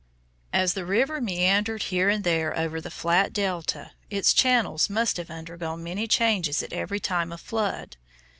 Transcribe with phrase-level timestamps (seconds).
[0.51, 5.29] As the river meandered here and there over the flat delta, its channels must have
[5.29, 7.97] undergone many changes at every time of flood.